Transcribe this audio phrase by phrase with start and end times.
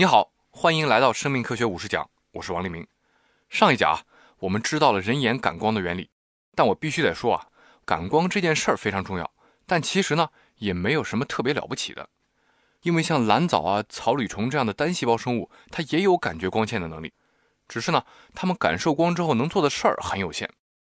[0.00, 2.86] 你好，欢迎来到生命科学五十讲，我是王立明。
[3.50, 4.00] 上一讲啊，
[4.38, 6.08] 我们知道了人眼感光的原理，
[6.54, 7.48] 但我必须得说啊，
[7.84, 9.30] 感光这件事儿非常重要，
[9.66, 12.08] 但其实呢，也没有什么特别了不起的，
[12.80, 17.12] 因为像蓝藻啊、草履虫这样的单细胞生物，它也有感觉光线的能力，
[17.68, 18.02] 只是呢，
[18.34, 20.50] 它们感受光之后能做的事儿很有限。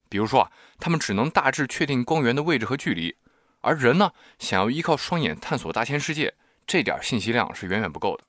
[0.10, 3.16] 比如说啊，它们只能大致确定光源的位置和距离，
[3.62, 6.36] 而人呢，想要依靠双眼探索大千世界，
[6.66, 8.26] 这点信息量是远远不够的。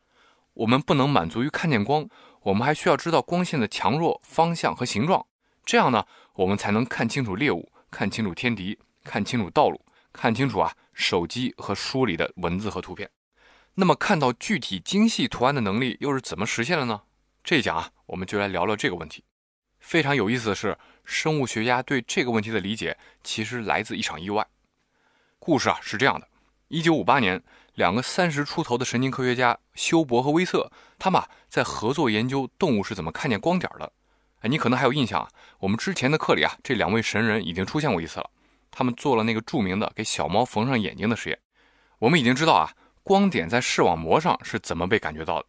[0.59, 2.09] 我们不能满足于看见光，
[2.43, 5.25] 我们还需要知道光线的强弱、方向和形状，
[5.65, 6.05] 这样呢，
[6.35, 9.81] 我们才能看清楚猎物，看清楚天敌，看清楚道路，
[10.13, 13.09] 看清楚啊手机和书里的文字和图片。
[13.75, 17.03] 那么，看到具体精细图案的能力又是怎么实现的呢？
[17.45, 19.23] 这一讲啊，我们就来聊聊这个问题。
[19.79, 24.45] 非常有意思的是，生物学家对这个问题的理解其实来自一场意外。
[25.39, 26.27] 故事啊是这样的：
[26.69, 27.43] 一九五八年。
[27.75, 30.69] 两个三十出头的神经科学家休伯和威瑟，
[30.99, 33.93] 他们在合作研究动物是怎么看见光点的。
[34.41, 35.29] 哎，你可能还有印象啊，
[35.61, 38.29] 我们之前的课里啊，这两位神人已经出现过一次了。
[38.73, 41.39] 他们做了那个著名的给小猫缝上眼睛的实验。
[42.01, 42.73] 我们已经知道啊，
[43.05, 45.47] 光点在视网膜上是怎么被感觉到的。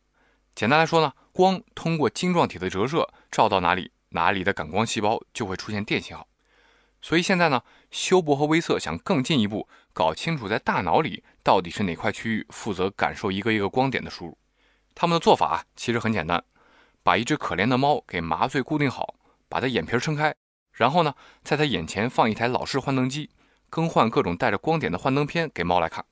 [0.53, 6.27] 简单来说呢，光通过晶状体的折射照到哪里，哪里的感光细胞就会出现电信号。
[7.01, 11.23] 所以现在呢，休伯和威瑟想更进一步搞清楚在大脑里。
[11.41, 14.37] 到底是哪块区域负责感受一个一个光点的输入？
[14.93, 16.43] 他们的做法其实很简单，
[17.01, 19.15] 把一只可怜的猫给麻醉固定好，
[19.47, 20.35] 把它眼皮撑开，
[20.73, 23.31] 然后呢，在它眼前放一台老式幻灯机，
[23.69, 26.05] 更换各种带着光点的幻灯片给猫来看。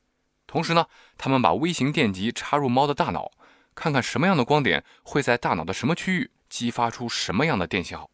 [0.48, 3.32] 同时呢，他们把微型电极插入猫的大脑，
[3.76, 8.10] 看看什么样的光点会在大脑的什么区域激发出什么样的电信号。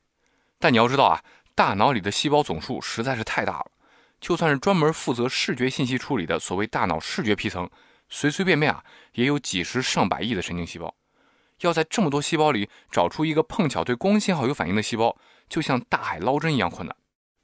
[0.59, 1.23] 但你要知道啊，
[1.55, 3.71] 大脑里的细胞总数实在是太大了。
[4.19, 7.69] 就算是专门负责视觉信息处理的所谓大脑视觉皮层，
[8.07, 10.95] 随随便便啊也有几十上百亿的神经细胞，
[11.59, 15.17] 要在这么多细胞里找出一个碰巧对光信号有反应的细胞，
[15.49, 16.95] 就像大海捞针一样困难。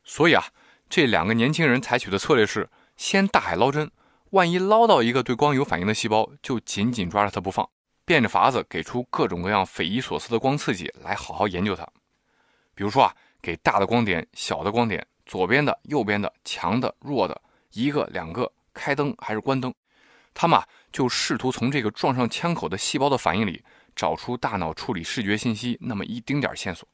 [0.06, 0.46] 所以啊，
[0.90, 3.92] 这两个年轻人采取的策略是先大海捞针，
[4.30, 7.70] 万一捞到一个对光有反应的细胞，就紧紧抓着它不放，
[8.06, 11.86] 变着法子给出各种各样匪夷所思的光刺激来好好研究它。
[12.74, 15.06] 比如说啊，给大的光点，小的光点。
[15.26, 17.40] 左边的、右边的、强的、弱的，
[17.74, 19.72] 一个、两个，开灯还是关灯？
[20.34, 23.64] 他们啊，就试图从这个撞上枪口的细胞的反应里，
[23.96, 26.88] 找出大脑处理视觉信息那么一丁点线索。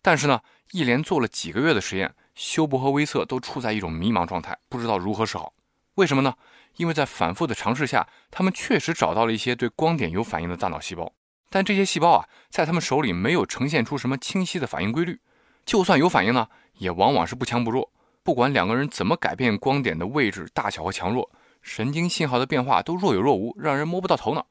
[0.00, 0.40] 但是呢，
[0.72, 5.52] 一连做了几个月的实验，休伯和威瑟都处在一种迷茫状态，不知道如何是好。
[5.96, 6.34] 为什么呢？
[6.76, 11.12] 因为在反复的尝试下，他们确实找到了一些对光点有反应的大脑细胞，
[11.50, 15.20] 但这些细胞啊，在他们手里没有呈现出什么清晰的反应规律。
[15.64, 16.48] 就算有反应呢，
[16.78, 17.90] 也往往是不强不弱。
[18.22, 21.30] 不管两个人怎么改变光点的位置、大小和强弱，
[21.60, 24.46] 神经信号的变化都若有若无，让人摸不到头脑。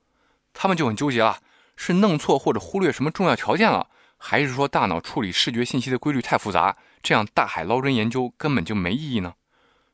[0.53, 1.40] 他们就很纠结了：
[1.75, 9.34] 是弄错或者忽略什么重要条件了，还是说大脑处理视觉信息的规律太复杂，这样大海捞针研究根本就没意义呢？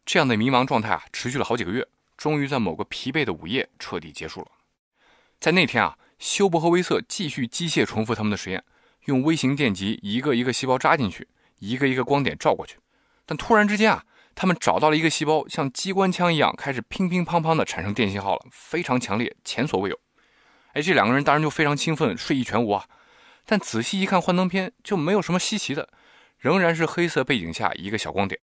[0.06, 1.88] 这样的迷茫状态啊，持续了好几个月，
[2.18, 4.47] 终于在某个疲惫的午夜彻底结束了。
[5.40, 8.63] 在那天啊，休伯和威瑟继续机械重复他们的实验。
[9.05, 11.27] 用微型电极一个一个细胞扎进去，
[11.59, 12.77] 一个一个光点照过去，
[13.25, 14.03] 但突然之间啊，
[14.35, 19.99] 他们找到了一个细胞，像机关枪一样开始乒乒乓乓的产生电信号了，非常强烈，前所未有。
[20.73, 22.85] 哎，这两个人当然就非常兴奋，睡意全无啊。
[23.45, 25.89] 但仔细一看幻灯片，就没有什么稀奇的，
[26.38, 28.39] 仍然是黑色背景下一个小光点。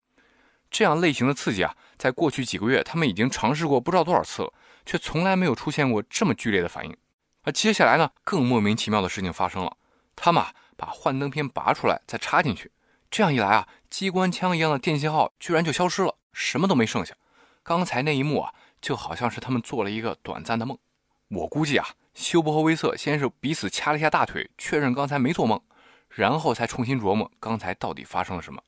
[0.70, 4.52] 这样类型的刺激啊，在过去几个月他们已经尝试过不知道多少次了，
[4.84, 6.96] 却从来没有出现过这么剧烈的反应。
[7.42, 9.76] 而接下来呢，更莫名其妙的事情发生了。
[10.22, 10.44] 他们
[10.76, 12.70] 把幻灯片拔出来，再插进去，
[13.10, 17.14] 这样一来啊，机关枪一样的电信号居然就消失了，什么都没剩下。
[17.62, 20.76] 刚才那一幕啊，就好像是他们做了一个短暂的梦。
[21.28, 25.58] 我估计啊，休伯和威瑟先是彼此掐了一下大腿，确认刚才没做梦，
[26.10, 28.62] 然后才重新琢磨刚才到底发生了什么。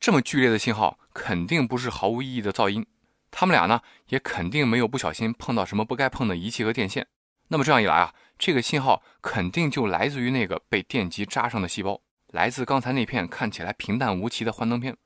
[0.00, 2.86] 这么剧烈的信号，肯定不是毫无意义的噪音。
[3.30, 7.06] 他们俩呢，也肯定没有不小心碰到什么不该碰的仪器和电线。
[7.48, 8.14] 那么这样一来啊。
[8.38, 14.96] 这个信号肯定就来自于那个被电极扎上的细胞，来自刚才那片看起来平淡无奇的幻灯片。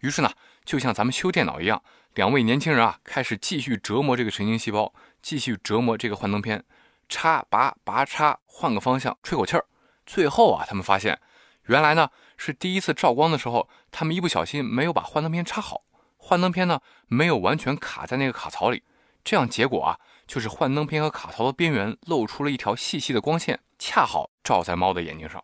[0.00, 0.30] 于是呢，
[0.64, 1.82] 就像咱们修电脑一样，
[2.14, 4.92] 两位年轻人啊开始继续折磨这个神经细胞，
[5.22, 6.62] 继续折磨这个幻灯片，
[7.08, 9.64] 插拔拔插，换个方向，吹口气儿。
[10.04, 11.18] 最后啊，他们发现，
[11.64, 15.82] 原来呢是第一次照光的时候，他们一不小心没有把幻灯片插好，
[16.16, 18.84] 幻灯片呢没有完全卡在那个卡槽里，
[19.24, 19.98] 这样结果啊。
[20.28, 25.42] 就是幻灯片和卡槽的边缘露出了一条细细的光线，恰好照在猫的眼睛上。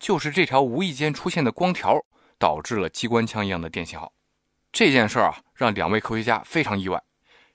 [0.00, 1.96] 就是这条无意间出现的光条，
[2.38, 4.12] 导致了机关枪一样的电信号。
[4.72, 7.00] 这件事儿啊，让两位科学家非常意外。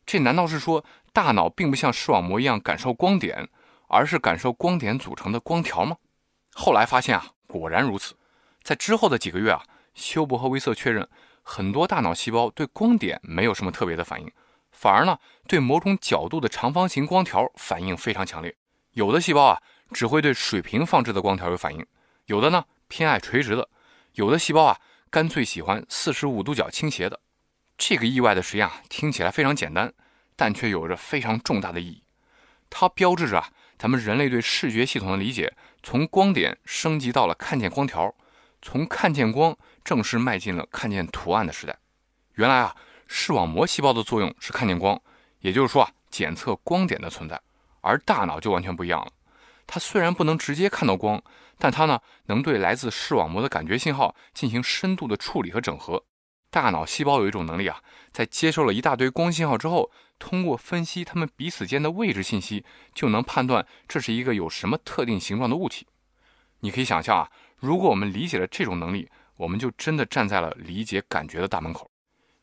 [0.06, 3.50] 这难道是说大脑并不像视网膜一样感受光点，
[3.88, 5.98] 而是感受光点组成的光条吗？
[6.54, 8.16] 后来发现啊，果然如此。
[8.62, 9.64] 在之后的几个月啊，
[9.96, 11.10] 休伯和威瑟确认，
[11.42, 14.32] 很多大脑细胞对光点没有什么特别的反应，
[14.80, 18.56] 反而呢，对某种角度的长方形光条反应非常强烈。
[18.92, 19.60] 有的细胞啊，
[19.92, 21.82] 只会对水平放置的光条有反应；
[22.28, 23.64] 有的呢，偏爱垂直的；
[24.14, 24.80] 有的细胞啊，
[25.10, 27.20] 干脆喜欢四十五度角倾斜的。
[27.76, 29.92] 这个意外的实验啊，听起来非常简单，
[30.36, 32.04] 但却有着非常重大的意义。
[32.70, 33.50] 它标志着啊，
[33.80, 35.52] 咱们人类对视觉系统的理解
[35.82, 38.14] 从光点升级到了看见光条。
[38.62, 41.78] 从看见光正式迈进了看见图案的时代。
[42.34, 42.76] 原来啊，
[43.08, 45.02] 视网膜细胞的作用是看见光，
[45.40, 47.40] 也就是说啊，检测光点的存在。
[47.82, 49.12] 而大脑就完全不一样了，
[49.66, 51.22] 它虽然不能直接看到光，
[51.58, 56.04] 但它呢，能对来自视网膜的感觉信号进行深度的处理和整合。
[56.50, 57.82] 大脑细胞有一种能力啊，
[58.12, 65.88] 在接收了一大堆光信号之后，通过分析它们彼此间的位置信息，就能判断这是一个有什么特定形状的物体。
[66.62, 67.30] 你可以想象啊。
[67.58, 71.90] 如果我们理解了这种能力，我们就真的站在了理解感觉的大门口。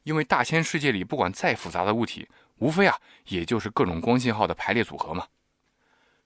[0.05, 2.29] 因为大千世界里，不管再复杂的物体，
[2.59, 2.97] 无非啊，
[3.27, 5.27] 也就是各种光信号的排列组合嘛。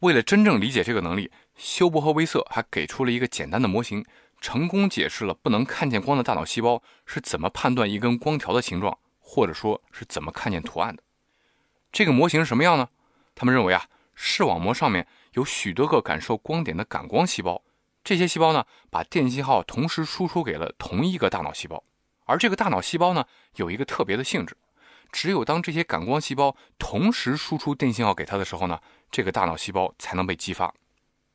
[0.00, 4.04] 为了真正理解这个能力，休伯和威瑟还给出了一个简单的模型，
[4.40, 11.02] 成功解释了不能看见光的大脑细胞是怎么判断一根光条的形状，或者说是怎么看见图案的。
[11.90, 12.88] 这个模型是什么样呢？
[13.34, 17.62] 他们认为啊，视网膜上面有许多个感受光点的感光细胞。
[18.04, 21.82] 这些细胞呢，把电信号同时输出给了同一个大脑细胞，
[22.28, 23.24] 而这个大脑细胞呢，
[23.56, 24.54] 有一个特别的性质，
[25.10, 28.78] 只有当这些感光细胞同时输出电信号给它的时候呢，
[29.10, 30.72] 这个大脑细胞才能被激发。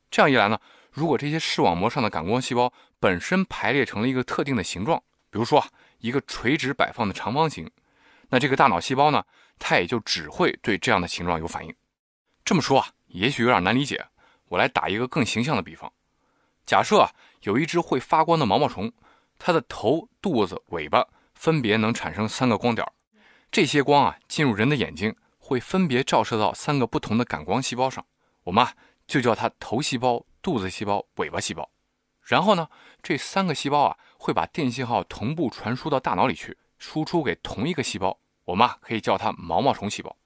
[0.08, 0.56] 这样一来呢，
[0.92, 5.68] 如果这些视网膜上的感光细胞本身排列成了一个特定的形状，比如说啊，
[5.98, 7.68] 一个垂直摆放的长方形，
[8.28, 9.24] 那这个大脑细胞呢，
[9.58, 11.74] 它也就只会对这样的形状有反应。
[12.44, 14.06] 这么说啊，也许有点难理解，
[14.50, 15.92] 我来打一个更形象的比方。
[16.64, 17.10] 假设，
[17.42, 18.92] 有一只会发光的毛毛虫，
[19.38, 22.86] 它的头、肚子、尾巴分别能产生三个光点。
[23.50, 28.04] 这些光啊，进入人的眼睛，会分别照射到三个不同的感光细胞上。
[28.44, 28.72] 我们啊，
[29.06, 31.70] 就叫它头细胞、肚子细胞、尾巴细胞。
[32.22, 32.68] 然后呢，
[33.02, 38.18] 这三个细胞啊，会把电信号同步传输到大脑里去，输出给同一个细胞。
[38.44, 40.16] 我们啊，可以叫它毛毛虫细胞。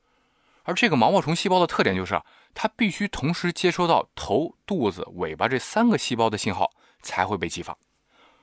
[0.62, 2.20] 而这个毛毛虫细胞的特点就是。
[2.54, 6.72] 它必须同时接收到头、肚子、尾巴这三个细胞的信号，
[7.02, 7.76] 才会被激发。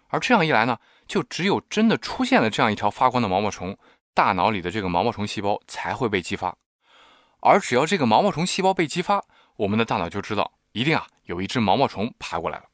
[0.07, 3.78] 而这样一来呢，就只有真的出现了这样一条发光的毛毛虫，
[4.13, 6.56] 大脑里的这个毛毛虫细胞才会被激发。
[7.42, 9.24] 而只要这个毛毛虫细胞被激发，
[9.57, 12.66] 我们的大脑就知道一定啊有一只毛毛虫爬过来了。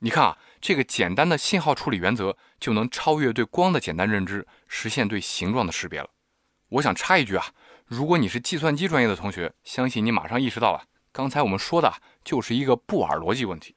[0.00, 6.10] 你看啊，这个简单的信号处理原则就能超越对光的简单认知，实现对形状的识别了。
[6.68, 7.46] 我想插一句啊。
[7.86, 11.92] 如果你是计算机专业的同学，相信你马上意识到了，刚才我们说的
[12.24, 13.76] 就是一个布尔逻辑问题。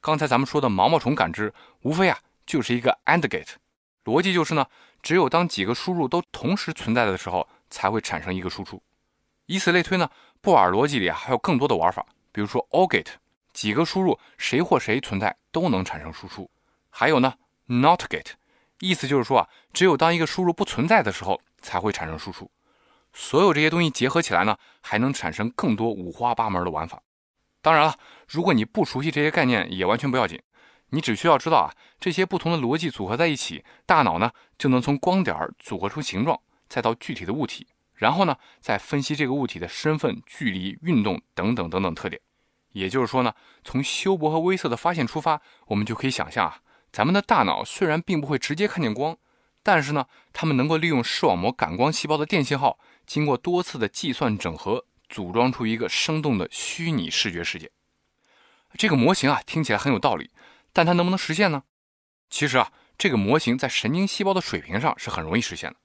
[0.00, 1.52] 刚才咱们说的毛毛虫感知，
[1.82, 2.18] 无非啊
[2.50, 3.52] 就是一个 AND gate，
[4.04, 4.66] 逻辑就是呢，
[5.02, 8.82] 只有当几个输入都同时存在的时候，才会产生一个输出。
[9.46, 10.10] 以此类推呢，
[10.40, 13.12] 布尔逻辑里啊还有更多的玩法，比如说 OR gate，
[13.52, 16.50] 几个输入谁或谁存在都能产生输出。
[16.90, 17.34] 还有呢
[17.68, 18.32] NOT gate，
[18.80, 22.50] 意思就是说啊，只有当一个输入不存在的时候，才会产生输出。
[23.12, 27.00] 所有这些东西结合起来呢，还能产生更多五花八门的玩法。
[27.62, 30.40] 当然了，如果你不熟悉这些概念，也完全不要紧。
[30.90, 42.20] 你只需要知道啊，这些不同的逻辑组合在一起，大脑呢就能从光点组合出形状，再到具体的物体，然后呢再分析这个物体的身份、距离、运动等等等等特点。
[42.72, 46.60] 也就是说呢，从休伯和威瑟的发现出发，我们就可以想象啊，
[46.92, 49.16] 咱们的大脑虽然并不会直接看见光，
[49.62, 52.78] 但是呢，他们能够利用视网膜感光细胞的电信号。
[53.06, 57.68] 经过多次的计算整合，组装出一个生动的虚拟视觉世界。
[58.74, 60.30] 这个模型啊，听起来很有道理，
[60.72, 61.62] 但它能不能实现呢？
[62.28, 65.76] 其实啊，这个模型在神经细胞的水平上是很容易实现的。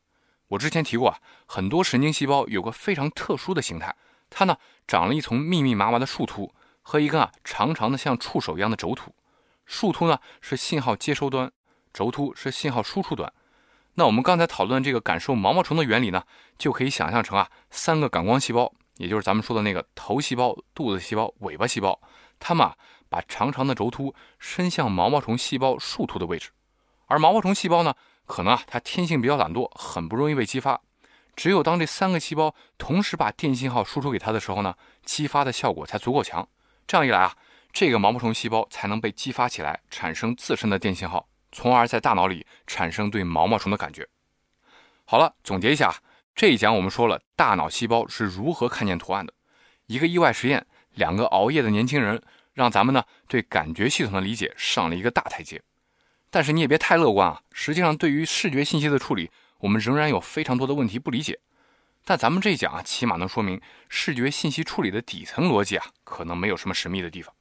[0.50, 3.96] 我之前提过啊，很多神经细胞有个非常特殊的形态，
[4.30, 9.16] 它呢长了一层密密麻麻的树突和一根啊长长的像触手一样的轴突。
[9.66, 11.52] 树突呢是信号接收端，
[11.92, 13.34] 轴突是信号输出端。
[13.96, 16.24] 那我们刚才讨论这个感受毛毛虫的原理呢，
[16.60, 22.00] 就可以想象成啊三个感光细胞，也就是咱们说的那个头细胞、肚子细胞、尾巴细胞，
[22.38, 22.78] 它们啊
[23.16, 26.50] 把长长的轴突伸向毛毛虫细胞树突的位置，
[27.06, 27.96] 而毛毛虫细胞呢，
[28.26, 30.82] 可能啊它天性比较懒惰，很不容易被激发，
[31.34, 36.46] 只有当这三个细胞同时把电信号输出给它的时候呢，激发的效果才足够强，
[36.86, 37.34] 这样一来啊，
[37.72, 41.26] 这个毛毛虫细胞才能被激发起来，产生自身的电信号。
[41.54, 44.06] 从而在大脑里产生对毛毛虫的感觉。
[45.06, 45.90] 好了，总结一下，
[46.36, 49.34] 这一讲我们说了大脑细胞是如何看见图案的。
[49.86, 52.22] 一个意外实验，两个熬夜的年轻人，
[52.56, 55.62] 让咱们呢对感觉系统的理解上了一个大台阶。
[56.32, 61.40] 但是你也别太乐观啊，实际上对于视觉信息的处理，我们仍然有非常多的问题不理解。
[62.04, 67.34] 但咱们这一讲啊，起码能说明视觉信息处理的底层逻辑啊，可能没有什么神秘的地方。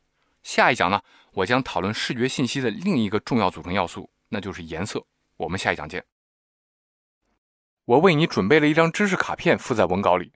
[0.42, 1.00] 下一讲呢，
[1.32, 5.04] 我将讨论视觉信息的另一个重要组成要素，那就是颜色。
[5.36, 6.04] 我们下一讲见。
[7.86, 10.32] 我为你准备了一张知识卡片，附在文稿里。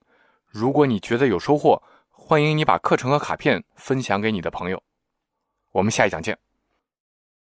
[0.49, 1.83] 如果你觉得有收获，
[2.21, 4.83] 欢迎你把课程和卡片分享给你的朋友。
[5.71, 6.37] 我们下一讲见。